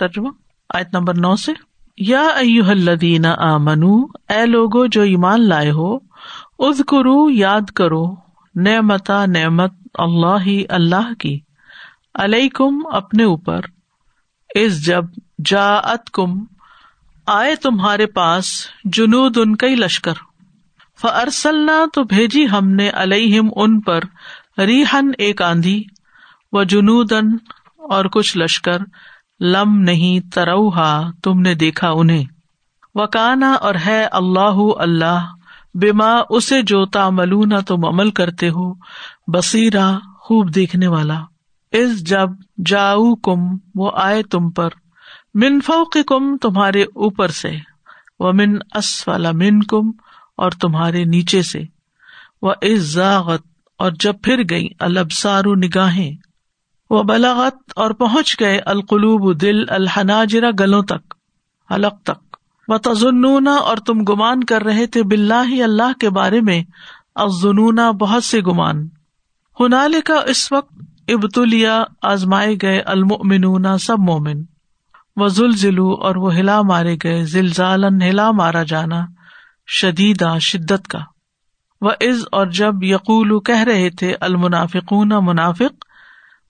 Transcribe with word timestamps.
ترجمہ، 0.00 0.28
آیت 0.74 0.94
نمبر 0.94 1.14
نو 1.14 1.36
سے۔ 1.36 1.52
یا 1.96 2.28
الذین 2.68 3.26
آمنو، 3.26 4.02
اے 4.28 4.46
لوگو 4.46 4.86
جو 4.86 5.02
ایمان 5.02 5.48
لائے 5.48 5.70
ہو 5.70 5.96
از 6.58 6.82
کرو 6.88 7.30
یاد 7.30 7.70
کرو 7.70 8.16
نعمتا 8.54 9.26
نعمت 9.26 9.72
اللہ 9.94 10.36
ہی 10.46 10.64
اللہ 10.68 11.14
کی۔ 11.14 11.40
علیکم 12.14 12.78
اپنے 12.92 13.24
اوپر۔ 13.24 13.60
اس 14.54 14.86
جب 14.86 15.04
جا 15.44 15.76
ات 15.78 16.10
کم 16.10 16.44
آئے 17.26 17.56
تمہارے 17.56 18.06
پاس 18.06 18.46
جنود 18.84 19.36
ان 19.36 19.56
کئی 19.56 19.74
لشکر۔ 19.74 20.12
فرسلنا 21.00 21.84
تو 21.94 22.04
بھیجی 22.04 22.48
ہم 22.48 22.68
نے 22.68 22.88
الہم 22.88 23.48
ان 23.56 23.80
پر 23.80 24.00
ریحن 24.58 25.10
ایک 25.18 25.42
آندھی 25.42 25.84
و 26.52 26.62
جنودن 26.62 27.32
اور 27.76 28.04
کچھ 28.04 28.38
لشکر۔ 28.38 28.78
لم 29.40 29.80
نہیں 29.80 30.30
تروہا، 30.34 31.10
تم 31.24 31.40
نے 31.40 31.54
دیکھا 31.54 31.90
انہیں۔ 31.90 32.24
وکانا 32.94 33.52
اور 33.52 33.74
ہے 33.86 34.04
اللہ 34.12 34.56
اللہ 34.76 35.26
بیما 35.74 36.20
اسے 36.30 36.62
جو 36.62 36.86
تاملون 36.86 37.52
تم 37.68 37.84
عمل 37.84 38.10
کرتے 38.10 38.48
ہو 38.48 38.74
بصیرا 39.26 39.98
خوب 40.20 40.54
دیکھنے 40.54 40.86
والا۔ 40.86 41.20
اس 41.72 42.04
جب 42.08 42.28
جاؤ 42.66 43.14
کم 43.14 43.38
وہ 43.74 43.90
آئے 43.94 44.22
تم 44.22 44.50
پر۔ 44.50 44.68
من 45.34 45.60
فوق 45.60 45.96
کم 46.06 46.36
تمہارے 46.36 46.82
اوپر 46.82 47.28
سے۔ 47.28 47.50
وہ 48.20 48.32
من 48.32 48.58
اس 48.74 49.08
والا 49.08 49.30
من 49.30 49.62
کم 49.62 49.90
اور 50.36 50.50
تمہارے 50.50 51.04
نیچے 51.04 51.42
سے۔ 51.42 51.62
وہ 52.42 52.52
اس 52.60 52.80
ذاغت 52.80 53.42
اور 53.78 53.90
جب 54.00 54.14
پھر 54.22 54.42
گئی 54.50 54.68
البسارو 54.80 55.54
نگاہیں۔ 55.54 56.29
وہ 56.90 57.02
بلاغت 57.02 57.72
اور 57.76 57.90
پہنچ 57.90 58.40
گئے 58.40 58.58
القلوب 58.58 59.40
دل 59.40 59.64
الحناجرا 59.68 60.50
گلوں 60.60 60.82
تک، 60.82 61.14
حلق 61.74 62.02
تک۔ 62.02 62.36
و 62.68 62.78
تزنون 62.78 63.48
اور 63.48 63.76
تم 63.76 64.02
گمان 64.02 64.44
کر 64.44 64.64
رہے 64.64 64.86
تھے 64.86 65.02
بلّہ 65.02 65.48
ہی 65.48 65.62
اللہ 65.62 65.98
کے 66.00 66.10
بارے 66.10 66.40
میں 66.40 66.62
افزنون 67.14 67.74
بہت 67.74 68.24
سے 68.24 68.40
گمان۔ 68.40 68.88
ہنال 69.60 69.94
کا 70.04 70.14
اس 70.26 70.52
وقت 70.52 70.72
ابتلیا 71.08 71.84
آزمائے 72.02 72.54
گئے 72.62 72.80
المنون 72.80 73.78
سب 73.78 73.98
مومن۔ 73.98 74.42
و 75.16 75.28
زلزلو 75.28 75.92
اور 75.92 76.16
وہ 76.16 76.34
ہلا 76.34 76.62
مارے 76.62 76.96
گئے، 77.04 77.24
زلزالن 77.24 78.02
ہلا 78.02 78.30
مارا 78.30 78.62
جانا 78.62 79.06
شدیدا 79.68 80.38
شدت 80.38 80.88
کا۔ 80.88 80.98
وہ 81.80 81.90
عز 81.90 82.24
اور 82.32 82.46
جب 82.46 82.82
یقول 82.82 83.40
کہہ 83.40 83.62
رہے 83.62 83.90
تھے، 83.90 84.16
المنافقون 84.20 85.08
منافق 85.08 85.89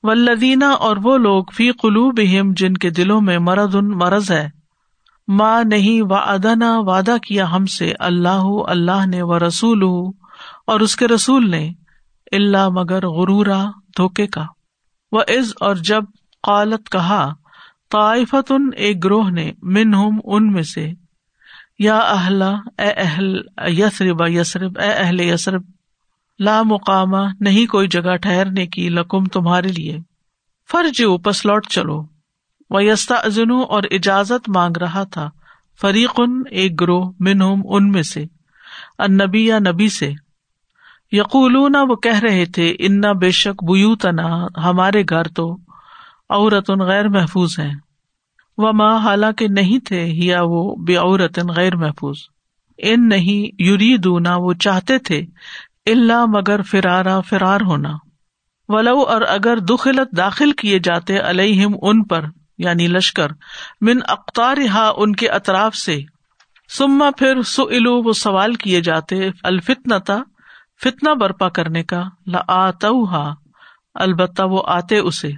ولدینہ 0.03 0.65
اور 0.65 0.97
وہ 1.05 1.17
لوگ 1.19 1.45
فی 1.55 1.71
قلوب 1.73 2.21
جن 2.57 2.75
کے 2.75 2.91
دلوں 2.91 3.21
میں 3.21 3.39
مرد 3.39 3.75
ان 3.75 3.89
مرض 3.99 4.31
ہے۔ 4.31 4.49
ماں 5.29 5.63
نہیں 5.65 6.01
و 6.03 6.15
ادنا 6.15 6.71
وعدہ 6.79 7.17
کیا 7.19 7.51
ہم 7.53 7.67
سے 7.67 7.93
اللہ 7.99 8.47
اللہ 8.67 9.05
نے 9.07 9.23
و 9.23 9.39
رسول 9.39 9.83
اور 10.67 10.81
اس 10.81 10.97
کے 10.97 11.09
رسول 11.09 11.51
نے 11.51 11.73
اللہ 12.33 12.69
مگر 12.69 13.07
غرورا، 13.07 13.63
دھوکے 13.97 14.27
کا۔ 14.27 14.45
وہ 15.13 15.23
عز 15.29 15.53
اور 15.61 15.75
جب 15.75 16.05
قالت 16.43 16.91
کہا 16.91 17.29
طائفت 17.91 18.53
ان 18.53 18.69
ایک 18.77 19.05
گروہ 19.05 19.31
نے 19.31 19.51
من 19.63 19.95
ہم 19.95 20.19
ان 20.25 20.53
میں 20.53 20.63
سے، 20.63 20.91
یا 21.79 21.99
اہل 21.99 22.43
اے 22.43 22.91
اہل 22.97 23.35
یسرب 23.79 24.23
یسرب 24.29 24.79
اے 24.79 24.91
اہل 24.91 25.21
یسرب 25.21 25.63
لا 26.41 26.63
مقامہ 26.63 27.27
نہیں 27.41 27.67
کوئی 27.67 27.89
جگہ 27.89 28.17
ٹھہرنے 28.17 28.67
کی 28.67 28.89
لکم 28.89 29.25
تمہارے 29.25 29.69
لیے۔ 29.69 29.99
فرج 30.73 31.03
پس 31.25 31.47
لوٹ 31.47 31.67
چلو۔ 31.67 32.03
و 32.71 32.81
یستا 32.81 33.15
ازنو 33.15 33.63
اور 33.63 33.83
اجازت 33.91 34.49
مانگ 34.49 34.77
رہا 34.77 35.05
تھا۔ 35.05 35.31
فریق 35.81 36.11
ان 36.19 36.43
ایک 36.51 36.81
گروہ، 36.81 37.13
منہم، 37.21 37.63
ان 37.65 37.91
میں 37.91 38.03
سے۔ 38.03 38.25
ان 38.99 39.17
نبی 39.17 39.47
یا 39.47 39.59
نبی 39.59 39.89
سے۔ 39.89 40.13
یقول 41.13 41.57
وہ 41.57 41.97
کہہ 41.97 42.19
رہے 42.19 42.45
تھے، 42.45 42.77
انا 42.79 43.13
بے 43.13 43.31
شک 43.31 43.65
بو 43.65 43.97
تنا 43.97 44.47
ہمارے 44.65 45.03
گھر 45.09 45.23
تو 45.23 45.59
عورت 46.31 46.71
غیر 46.71 47.09
محفوظ 47.09 47.59
ہے 47.59 47.71
وہ 48.59 48.73
ماں 48.73 48.99
حالانکہ 48.99 49.49
نہیں 49.49 49.79
تھے 49.79 50.07
یا 50.07 50.41
وہ 50.43 50.77
بے 50.77 50.97
عورت 50.97 51.39
غیر 51.57 51.77
محفوظ۔ 51.77 52.17
ان 52.79 53.09
نہیں 53.09 53.63
یوری 53.63 53.97
دونا 53.97 54.37
وہ 54.37 54.53
چاہتے 54.53 54.99
تھے 54.99 55.23
اللہ 55.87 56.27
مگر 56.27 56.63
فرارا 56.63 57.21
فرار 57.21 57.61
ہونا۔ 57.61 57.93
ولو 58.69 59.01
اور 59.01 59.23
اگر 59.29 59.59
دخلت 59.59 60.17
داخل 60.17 60.53
کیے 60.53 60.79
جاتے 60.79 61.19
الہم 61.19 61.75
ان 61.83 62.05
پر 62.05 62.25
یعنی 62.59 62.87
لشکر، 62.87 63.29
من 63.81 63.99
اختار 64.09 64.57
ہا 64.71 64.93
ان 64.97 65.15
کے 65.15 65.29
اطراف 65.29 65.75
سے۔ 65.75 66.01
سما 66.77 67.11
پھر 67.19 67.43
سلو 67.43 68.03
وہ 68.03 68.13
سوال 68.13 68.55
کیے 68.55 68.81
جاتے، 68.81 69.31
الفتنتا 69.43 70.19
فتنا 70.83 71.15
برپا 71.15 71.49
کرنے 71.49 71.83
کا 71.83 72.03
لا 72.27 72.71
البتہ 73.95 74.43
وہ 74.43 74.63
آتے 74.67 74.99
اسے۔ 74.99 75.31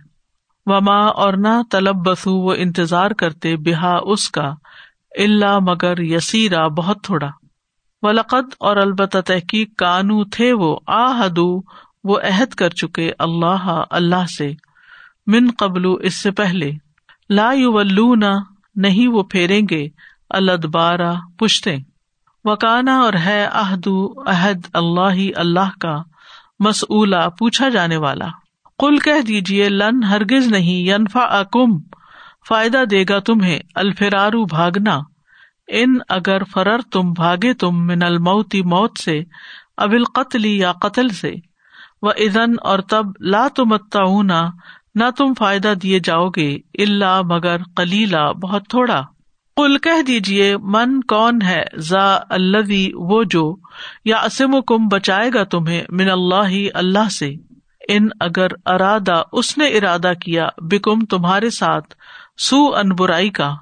وما 0.66 1.06
اور 1.06 1.32
نہ 1.32 1.62
طلب 1.70 1.96
بسو 2.06 2.34
وہ 2.34 2.54
انتظار 2.56 3.10
کرتے 3.10 3.56
بحا 3.56 3.98
اس 4.02 4.30
کا 4.30 4.54
اللہ 5.18 5.58
مگر 5.58 5.98
یسیرا، 5.98 6.68
بہت 6.68 6.96
تھوڑا۔ 7.02 7.28
ولقد 8.02 8.54
اور 8.60 8.76
البتہ 8.76 9.18
تحقیق 9.20 9.76
کانو 9.76 10.24
تھے 10.24 10.52
وہ 10.52 10.78
آحدو 10.86 11.60
وہ 12.04 12.18
عہد 12.18 12.54
کر 12.54 12.70
چکے 12.70 13.12
اللہ 13.18 13.82
اللہ 13.90 14.26
سے، 14.36 14.52
من 15.26 15.50
قبل 15.58 15.82
اس 16.00 16.14
سے 16.14 16.30
پہلے۔ 16.30 16.72
لا 17.30 17.50
ولونا 17.54 18.32
نہیں 18.76 19.08
وہ 19.08 19.22
پھیریں 19.22 19.62
گے 19.70 19.88
الدبارہ 20.30 21.12
پشتے 21.38 21.76
وکانا 22.44 22.98
اور 23.00 23.12
ہے 23.12 23.44
اہدو 23.52 24.12
عہد 24.26 24.66
اللہ 24.74 25.38
اللہ 25.38 25.78
کا 25.80 26.02
مسلا 26.60 27.28
پوچھا 27.28 27.68
جانے 27.68 27.96
والا۔ 27.96 28.28
کل 28.78 28.98
کہہ 28.98 29.20
دیجیے 29.20 29.68
لن، 29.68 30.04
ہرگز 30.04 30.46
نہیں 30.46 30.88
ینفا 30.88 31.20
اکم 31.20 31.78
فائدہ 32.48 32.84
دے 32.90 33.04
گا 33.08 33.18
تمہیں، 33.18 33.60
الفرارو، 33.74 34.44
بھاگنا۔ 34.44 34.98
ان 35.68 35.96
اگر 36.08 36.44
فرر 36.44 36.80
تم 36.92 37.12
بھاگے 37.12 37.54
تم 37.54 37.86
من 37.86 38.02
الموتی 38.02 38.62
موت 38.62 38.98
سے 38.98 39.20
ابل 39.76 40.04
قتلی 40.04 40.58
یا 40.58 40.72
قتل 40.72 41.08
سے 41.08 41.32
وہ 42.02 42.12
ادن 42.16 42.54
اور 42.62 42.78
تب 42.78 43.06
لا 43.20 43.48
تمتا 43.48 44.22
نہ 44.94 45.10
تم 45.18 45.34
فائدہ 45.38 45.74
دیے 45.82 45.98
جاؤ 46.04 46.28
گے 46.28 46.58
اللہ 46.78 47.22
مگر 47.24 47.56
کلیلہ 47.76 48.32
بہت 48.32 48.62
تھوڑا۔ 48.68 49.02
کل 49.56 49.78
کہہ 49.78 50.02
دیجیے 50.02 50.56
من 50.56 51.00
کون 51.00 51.42
ہے؟ 51.42 51.64
ذا 51.76 52.18
الدی 52.30 52.90
وہ 52.94 53.22
جو، 53.24 53.56
یا 54.04 54.16
اسم 54.16 54.60
کم 54.60 54.88
بچائے 54.88 55.30
گا 55.34 55.44
تمہیں 55.44 55.82
من 55.88 56.10
اللہ 56.10 56.48
ہی 56.48 56.68
اللہ 56.74 57.08
سے۔ 57.08 57.34
ان 57.88 58.08
اگر 58.20 58.46
ارادہ، 58.66 59.22
اس 59.32 59.58
نے 59.58 59.66
ارادہ 59.66 60.12
کیا 60.20 60.48
بکم 60.58 61.04
تمہارے 61.04 61.50
ساتھ 61.50 61.94
سو 62.38 62.76
ان 62.76 62.88
برائی 62.88 63.30
کا۔ 63.30 63.54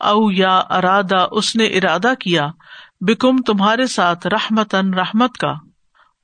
او 0.00 0.32
یا 0.32 0.58
ارادہ، 0.58 1.26
اس 1.30 1.56
نے 1.56 1.66
ارادہ 1.66 2.12
کیا، 2.20 2.46
بکم 3.00 3.36
تمہارے 3.38 3.86
ساتھ 3.86 4.26
رحمتن 4.26 4.94
رحمت 4.94 5.32
کا۔ 5.32 5.54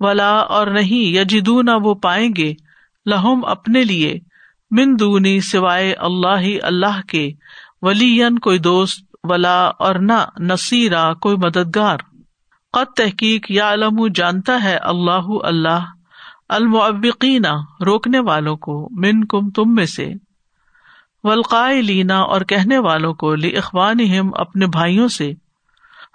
ولا 0.00 0.38
اور 0.38 0.66
نہیں 0.66 1.16
یجدو 1.16 1.62
نہ 1.62 1.70
وہ 1.82 1.94
پائیں 1.94 2.30
گے، 2.36 2.54
لہم 3.06 3.44
اپنے 3.44 3.84
لیے۔ 3.84 4.18
من 4.70 4.98
دونی، 4.98 5.40
سوائے 5.40 5.92
اللہ 5.92 6.62
اللہ 6.62 7.00
کے۔ 7.08 7.30
ولی 7.82 8.22
کوئی 8.42 8.58
دوست، 8.58 9.10
ولا 9.24 9.64
اور 9.64 9.94
نہ 9.94 10.24
نصیرا 10.38 11.14
کوئی 11.14 11.36
مددگار۔ 11.36 11.98
قد 12.72 12.96
تحقیق 12.96 13.50
یا 13.50 13.72
علم 13.72 14.06
جانتا 14.14 14.62
ہے 14.62 14.76
اللہ 14.76 15.28
اللہ 15.42 15.84
المعبقین 16.48 17.44
روکنے 17.86 18.18
والوں 18.18 18.56
کو 18.56 18.88
من 18.90 19.24
کم 19.24 19.50
تم 19.50 19.74
میں 19.74 19.86
سے۔ 19.86 20.12
ولقائے 21.24 21.82
لینا 21.82 22.20
اور 22.20 22.40
کہنے 22.40 22.78
والوں 22.78 23.14
کو 23.14 23.34
لی 23.34 23.56
اخوان 23.56 23.98
اپنے 24.34 24.66
بھائیوں 24.66 25.08
سے 25.08 25.32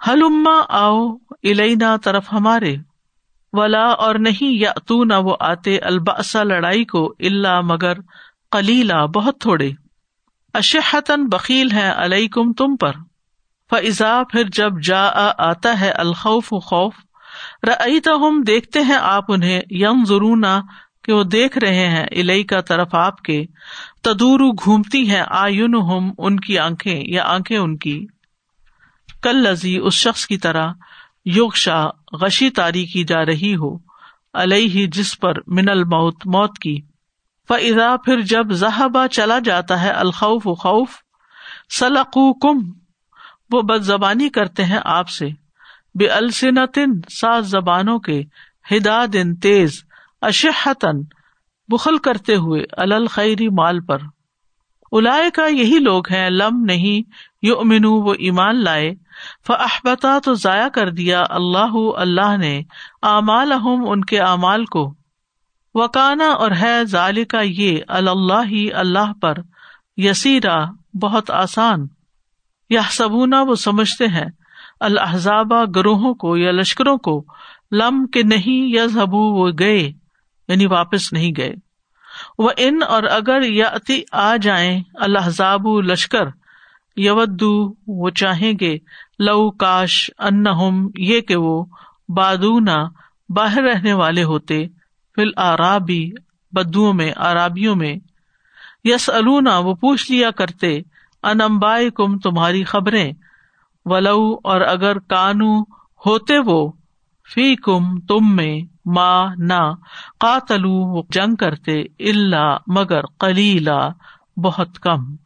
حل 0.08 0.22
اما 0.22 0.60
آؤ 0.68 1.12
الینا 1.42 1.96
طرف 1.96 2.32
ہمارے؟ 2.32 2.76
ولا 3.52 3.86
اور 3.88 4.14
نہیں 4.14 4.52
یا 4.52 4.72
تو 4.86 5.04
نہ 5.04 5.14
وہ 5.14 5.36
آتے 5.40 5.78
الباسا 5.78 6.42
لڑائی 6.42 6.84
کو 6.84 7.14
اللہ 7.20 7.60
مگر 7.60 7.92
کلیلا 8.52 9.04
بہت 9.04 9.40
تھوڑے۔ 9.40 9.70
اشحتن 10.54 11.26
بکیل 11.26 11.70
ہے 11.72 11.92
علیہ 11.96 12.28
کم 12.28 12.52
تم 12.52 12.76
پر۔ 12.76 12.92
فضا 13.70 14.22
پھر 14.32 14.42
جب 14.52 14.70
جا 14.82 15.30
آتا 15.38 15.80
ہے 15.80 15.90
الخوف 15.90 16.48
خوف۔ 16.64 16.94
رئی 17.62 17.98
ہم 18.06 18.42
دیکھتے 18.46 18.80
ہیں 18.80 18.98
آپ 19.00 19.24
انہیں 19.28 19.60
یم 19.70 20.04
ضرور 20.04 20.44
کہ 21.04 21.12
وہ 21.12 21.22
دیکھ 21.22 21.58
رہے 21.58 21.88
ہیں 21.88 22.04
الئی 22.04 22.42
کا 22.42 22.60
طرف 22.60 22.94
آپ 22.94 23.22
کے۔ 23.22 23.44
تدور 24.06 24.40
گھومتی 24.40 25.10
ہے 25.10 25.22
آئن 25.26 25.74
ہم 25.74 26.10
ان 26.18 26.40
کی 26.40 26.58
آنکھیں 26.58 27.02
یا 27.06 27.22
آنکھیں 27.24 27.58
ان 27.58 27.76
کی۔ 27.76 28.06
کل 29.22 29.36
لذی 29.36 29.78
اس 29.78 29.94
شخص 29.94 30.26
کی 30.26 30.38
طرح 30.38 30.72
یوگ 31.24 31.50
غشی 32.22 32.50
تاری 32.50 32.86
کی 32.86 33.04
جا 33.04 33.24
رہی 33.24 33.56
ہو 33.56 33.76
ہی 34.52 34.86
جس 34.86 35.18
پر 35.20 35.32
من 35.46 35.68
الموت 35.68 36.26
موت 36.26 36.58
کی۔ 36.58 36.80
فضا 37.48 37.96
پھر 37.96 38.20
جب 38.20 38.52
زہبا 38.52 39.08
چلا 39.08 39.38
جاتا 39.38 39.82
ہے 39.82 39.90
الخوف 39.90 40.46
و 40.46 40.54
خوف 40.54 40.88
سلقو 41.78 42.32
کم 42.34 42.72
وہ 43.50 43.62
بد 43.62 43.82
زبانی 43.82 44.28
کرتے 44.28 44.64
ہیں 44.64 44.80
آپ 44.84 45.08
سے۔ 45.08 45.28
بے 45.94 46.06
السنتن 46.06 47.00
سات 47.10 47.46
زبانوں 47.46 47.98
کے 47.98 48.22
ہدا 48.70 49.04
دن 49.12 49.36
تیز 49.36 49.84
اشحتن 50.22 51.15
بخل 51.68 51.98
کرتے 51.98 52.36
ہوئے 52.36 52.64
الخری 52.76 53.48
مال 53.48 53.80
پر۔ 53.80 53.98
الائے 54.92 55.30
کا 55.30 55.46
یہی 55.46 55.78
لوگ 55.78 56.12
ہیں، 56.12 56.30
لم 56.30 56.64
نہیں 56.64 57.10
یو 57.42 57.60
امنو 57.60 57.92
وہ 57.92 58.14
ایمان 58.18 58.64
لائے۔ 58.64 58.94
فحبتا 59.46 60.18
تو 60.18 60.34
ضائع 60.34 60.68
کر 60.68 60.90
دیا 60.90 61.24
اللہ 61.30 61.74
اللہ 61.96 62.36
نے 62.36 62.62
اعمال 63.02 63.52
ان 63.86 64.04
کے 64.04 64.20
اعمال 64.20 64.64
کو۔ 64.64 64.94
وکانا، 65.74 66.26
اور 66.26 66.50
ہے 66.50 66.84
ظال 66.84 67.24
کا 67.24 67.40
یہ 67.40 67.78
اللہ 67.88 68.74
اللہ 68.74 69.12
پر 69.20 69.34
یسیرا، 69.96 70.64
بہت 71.02 71.30
آسان۔ 71.30 71.86
یا 72.70 72.82
سبونا 72.90 73.42
وہ 73.42 73.54
سمجھتے 73.54 74.06
ہیں۔ 74.06 74.26
الحضابہ 74.80 75.64
گروہوں 75.76 76.14
کو 76.14 76.36
یا 76.36 76.50
لشکروں 76.52 76.96
کو۔ 76.96 77.24
لم 77.72 78.06
کے 78.06 78.22
نہیں 78.22 78.74
یا 78.74 78.86
زبو 78.86 79.18
وہ 79.18 79.50
گئے۔ 79.58 79.92
یعنی 80.48 80.66
واپس 80.66 81.12
نہیں 81.12 81.32
گئے۔ 81.36 81.54
وہ 82.38 82.50
ان 82.56 82.80
اور 82.88 83.02
اگر 83.02 83.42
یا 83.42 83.70
آ 84.12 84.36
جائیں 84.36 84.80
الحضاب 84.94 85.66
لشکر 85.66 86.24
یودو، 86.96 87.74
وہ 87.86 88.10
چاہیں 88.10 88.52
گے، 88.60 88.78
لو 89.18 89.50
کاش 89.50 90.10
ان 90.18 90.44
یہ 90.98 91.20
کہ 91.20 91.36
وہ 91.36 91.64
بادونا 92.08 92.84
باہر 93.28 93.62
رہنے 93.62 93.92
والے 93.92 94.22
ہوتے، 94.22 94.66
فل 95.16 95.30
آرابی 95.36 96.10
بدو 96.52 96.92
میں، 96.92 97.12
آرابیوں 97.16 97.76
میں۔ 97.76 97.96
یس 98.84 99.10
النا 99.10 99.58
وہ 99.58 99.74
پوچھ 99.74 100.12
لیا 100.12 100.30
کرتے، 100.30 100.78
ان 101.22 101.40
امبائی 101.40 101.90
کم 101.90 102.18
تمہاری 102.18 102.64
خبریں۔ 102.64 103.12
ولو 103.84 104.38
اور 104.44 104.60
اگر 104.60 104.98
کانو، 104.98 105.62
ہوتے 106.06 106.38
وہ 106.38 106.72
فی 107.34 107.56
کم 107.56 108.00
تم 108.00 108.36
میں 108.36 108.60
ماں 108.84 109.34
نہ 109.38 109.74
قاتلو 110.18 111.02
جنگ 111.10 111.34
کرتے 111.34 111.80
اللہ 111.80 112.56
مگر 112.66 113.00
کلیلا 113.20 113.88
بہت 114.36 114.78
کم۔ 114.78 115.16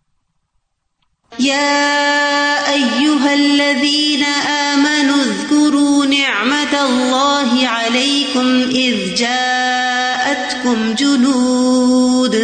الذين 3.31 4.25
آمنوا 4.47 5.23
اذكروا 5.25 6.05
نعمة 6.05 6.75
الله 6.75 7.67
عليكم 7.67 8.61
إذ 8.75 9.17
جاءتكم 9.17 10.93
جنود۔ 10.97 12.35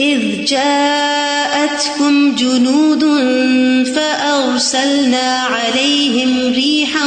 إذ 0.00 0.44
جاءتكم 0.44 2.34
جنود 2.34 3.04
فأرسلنا 3.94 5.46
عليهم 5.50 6.52
ريحا 6.52 7.06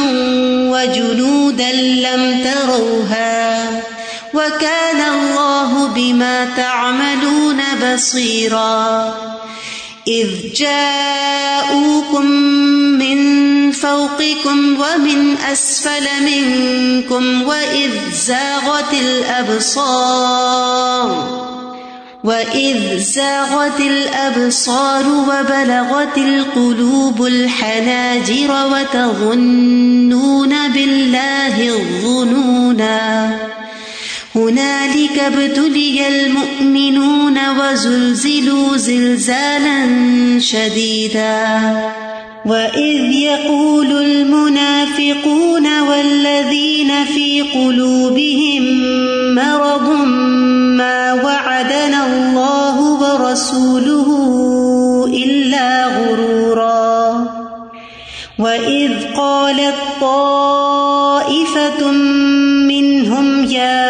وجنودا 0.70 1.72
لم 1.72 2.44
تروها 2.44 3.82
وكان 4.34 5.00
الله 5.14 5.86
بما 5.86 6.44
تعملون 6.56 7.60
بصيرا 7.82 9.14
إذ 10.08 10.28
جاءوكم 10.56 12.26
من 12.98 13.72
فوقكم 13.72 14.80
ومن 14.80 15.36
أسفل 15.52 16.06
منكم 16.24 17.42
وإذ 17.42 17.90
زاغت 18.12 18.92
الأبصار 18.92 20.34
وَإِذْ 22.24 22.98
زَاغَتِ 22.98 23.80
الْأَبْصَارُ 23.80 25.04
وَبَلَغَتِ 25.06 26.18
الْقُلُوبُ 26.18 27.24
الْحَنَاجِرَ 27.26 28.50
وَتَظُنُّونَ 28.72 30.52
بِاللَّهِ 30.74 31.68
الظُّنُونَا 31.68 33.36
هُنَالِكَ 34.36 35.18
ابْتُلِيَ 35.18 36.08
الْمُؤْمِنُونَ 36.08 37.38
وَزُلْزِلُوا 37.58 38.76
زِلْزَالًا 38.76 39.80
شَدِيدًا 40.40 41.44
وَإِذْ 42.46 43.12
يَقُولُ 43.12 43.92
الْمُنَافِقُونَ 43.92 45.80
وَالَّذِينَ 45.80 47.04
فِي 47.04 47.42
قُلُوبِهِم 47.42 48.62
مَّرَضٌ 49.34 49.88
مَّا 50.76 51.12
وَعَدَنَا 51.12 52.00
اللَّهُ 52.06 52.76
وَرَسُولُهُ 53.02 54.08
إِلَّا 55.24 55.86
غُرُورًا. 55.86 56.94
وَإِذْ 58.38 58.90
قَالَتْ 59.16 59.78
طَائِفَةٌ 60.00 61.90
مِّنْهُمْ 62.72 63.44
يَا 63.44 63.84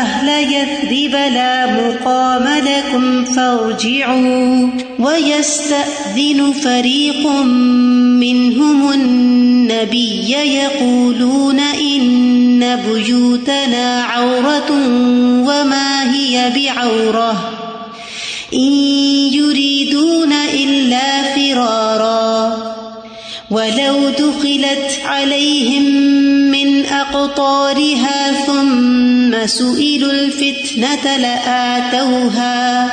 أَهْلَ 0.00 0.28
يَثْرِبَ 0.28 1.14
لَا 1.34 1.54
مُقَامَ 1.66 2.44
لَكُمْ 2.44 3.24
فَارْجِعُوا 3.24 4.68
وَيَسْتَأْذِنُ 5.00 6.52
فَرِيقٌ 6.64 7.26
مِّنْهُمُ 8.24 8.92
النَّبِيَّ 8.92 10.30
يَقُولُونَ 10.32 11.60
إِنَّ 11.60 12.33
بُيُوتَنَا 12.60 14.02
عَوْرَةٌ 14.02 14.70
وَمَا 15.48 16.14
هِيَ 16.14 16.52
بِعَوْرَةٍ 16.56 17.34
إِن 18.54 18.72
يُرِيدُونَ 19.32 20.32
إِلَّا 20.32 21.22
فِرَارًا 21.22 22.74
ولو 23.50 24.08
دخلت 24.08 25.00
عليهم 25.04 25.82
من 26.50 26.86
أقطارها 26.86 28.32
ثم 28.46 29.46
سئلوا 29.46 30.12
الفتنة 30.12 31.16
لآتوها 31.16 32.88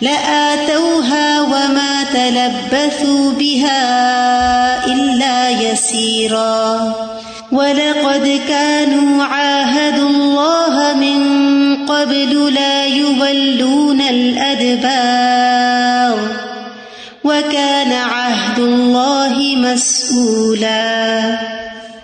لآتوها 0.00 1.42
وما 1.42 2.04
تلبثوا 2.12 3.32
بها 3.32 3.82
إلا 4.86 5.50
يسيرا 5.50 7.09
ولقد 7.52 8.40
كانوا 8.48 9.24
عاهدوا 9.24 10.08
الله 10.08 10.94
من 10.94 11.20
قبل 11.86 12.54
لا 12.54 12.86
يولون 12.86 14.00
الأدبار 14.00 15.50
وكان 17.24 17.92
عهد 17.92 18.58
الله 18.58 19.56
مسؤولا 19.56 21.38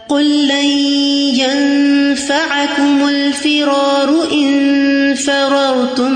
قل 0.09 0.49
لن 0.49 0.67
ينفعكم 1.39 3.09
الفرار 3.09 4.33
إن 4.33 5.15
فررتم 5.15 6.13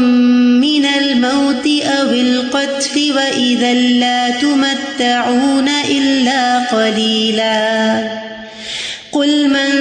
من 0.61 0.87
الموت 0.87 1.67
أو 1.85 2.11
القتف 2.11 2.97
وإذا 3.17 3.75
لا 3.75 4.31
تمتعون 4.31 5.69
إلا 5.69 6.59
قليلا 6.59 8.20
قل 9.41 9.49
من 9.49 9.73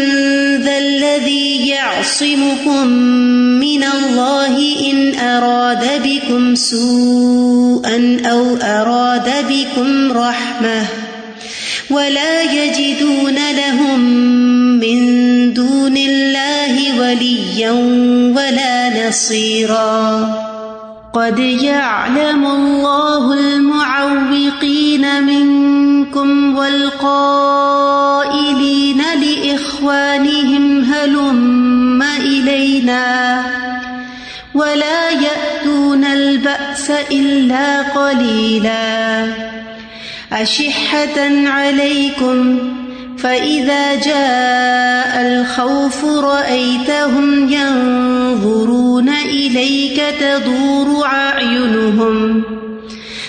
ذا 0.64 0.78
الذي 0.78 1.68
يعصمكم 1.68 2.88
من 3.60 3.84
الله 3.84 4.56
إن 4.92 5.20
أراد 5.20 6.04
بكم 6.04 6.56
سوءا 6.56 8.22
أو 8.26 8.56
أراد 8.56 9.30
بكم 9.50 10.12
رحمة 10.12 10.86
ولا 11.90 12.42
يجدون 12.42 13.36
لهم 13.52 14.00
من 14.80 15.00
دون 15.54 15.98
الله 15.98 17.00
وليا 17.00 17.72
ولا 18.36 19.08
نصيرا 19.08 20.30
قد 21.14 21.40
يعلم 21.40 22.46
الله 22.46 23.34
المعوقين 23.34 25.24
منكم 25.24 26.58
والقائلين 26.58 28.10
لإخوانهم 29.80 30.84
هلم 30.84 32.04
إلينا 32.04 33.44
ولا 34.54 35.10
يأتون 35.10 36.06
البأس 36.06 36.92
إلا 37.12 37.82
قليلا 37.82 39.28
أشحة 40.34 41.48
عليكم 41.48 42.60
فإذا 43.18 43.96
جاء 43.96 45.22
الخوف 45.22 46.06
رأيتهم 46.06 47.50
ينظرون 47.50 49.10
إليك 49.10 50.02
تدور 50.20 51.06
أعينهم 51.06 52.44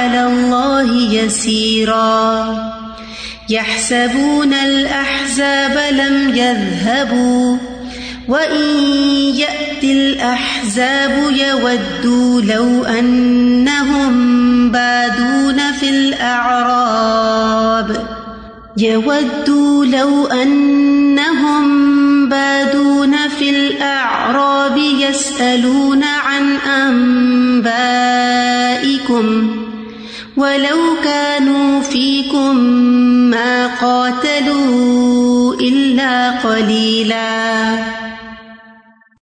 على 0.00 0.26
الله 0.26 1.12
يسيرا. 1.12 2.56
يحسبون 3.48 4.54
الأحزاب 4.54 5.92
لم 5.92 6.36
يذهبوا 6.36 7.56
وَإِن 8.28 8.64
يَأْتِ 9.34 9.84
الْأَحْزَابُ 9.84 11.30
يَوَدُّوا 11.30 12.40
لَوْ 12.40 12.84
أَنَّهُمْ 12.84 14.70
بَادُونَ 14.70 15.72
فِي 15.80 15.90
الْأَعْرَابِ. 15.90 18.06
يَوَدُّوا 18.76 19.86
لَوْ 19.86 20.26
أَنَّهُمْ 20.26 22.28
بَادُونَ 22.28 23.28
فِي 23.38 23.50
الْأَعْرَابِ 23.50 24.76
يَسْأَلُونَ 24.76 26.04
عَنْ 26.04 26.56
أَنْبَائِكُمْ 26.56 27.70
ولو 30.40 30.96
كانوا 31.04 31.80
فيكم 31.80 32.56
ما 33.30 33.66
قاتلوا 33.66 35.54
إلا 35.54 36.30
قليلاً 36.30 37.89